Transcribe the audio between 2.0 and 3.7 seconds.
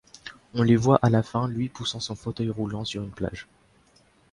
fauteuil roulant sur une plage.